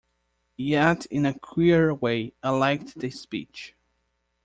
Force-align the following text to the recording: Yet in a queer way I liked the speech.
Yet 0.57 1.05
in 1.11 1.27
a 1.27 1.37
queer 1.37 1.93
way 1.93 2.33
I 2.41 2.49
liked 2.49 2.95
the 2.97 3.11
speech. 3.11 3.75